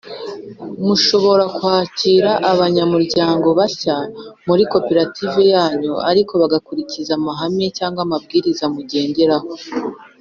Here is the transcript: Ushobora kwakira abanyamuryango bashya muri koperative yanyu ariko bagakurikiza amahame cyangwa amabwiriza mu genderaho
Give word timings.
Ushobora 0.95 1.45
kwakira 1.57 2.31
abanyamuryango 2.51 3.47
bashya 3.59 3.97
muri 4.47 4.63
koperative 4.73 5.41
yanyu 5.53 5.93
ariko 6.09 6.33
bagakurikiza 6.41 7.11
amahame 7.19 7.65
cyangwa 7.77 7.99
amabwiriza 8.05 8.65
mu 8.73 8.81
genderaho 8.89 9.49